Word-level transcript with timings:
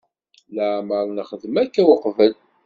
Leɛmeṛ 0.55 1.05
nexdem 1.17 1.55
akka 1.63 1.83
weqbel. 1.87 2.33